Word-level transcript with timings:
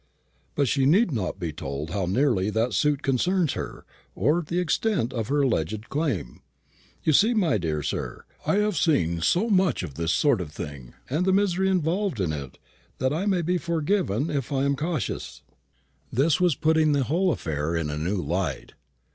But 0.55 0.67
she 0.67 0.87
need 0.87 1.11
not 1.11 1.37
be 1.37 1.53
told 1.53 1.91
how 1.91 2.07
nearly 2.07 2.49
that 2.49 2.73
suit 2.73 3.03
concerns 3.03 3.53
her, 3.53 3.85
or 4.15 4.41
the 4.41 4.57
extent 4.57 5.13
of 5.13 5.27
her 5.27 5.43
alleged 5.43 5.89
claim. 5.91 6.41
You 7.03 7.13
see, 7.13 7.35
my 7.35 7.59
dear 7.59 7.83
sir, 7.83 8.25
I 8.43 8.55
have 8.55 8.75
seen 8.77 9.21
so 9.21 9.47
much 9.47 9.83
of 9.83 9.93
this 9.93 10.11
sort 10.11 10.41
of 10.41 10.51
thing, 10.51 10.95
and 11.07 11.23
the 11.23 11.31
misery 11.31 11.69
involved 11.69 12.19
in 12.19 12.33
it, 12.33 12.57
that 12.97 13.13
I 13.13 13.27
may 13.27 13.43
be 13.43 13.59
forgiven 13.59 14.31
if 14.31 14.51
I 14.51 14.63
am 14.63 14.75
cautious." 14.75 15.43
This 16.11 16.39
was 16.41 16.55
putting 16.55 16.93
the 16.93 17.03
whole 17.03 17.31
affair 17.31 17.75
in 17.75 17.91
a 17.91 17.97
new 17.99 18.19
light. 18.19 18.73